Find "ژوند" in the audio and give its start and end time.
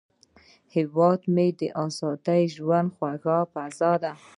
2.55-2.89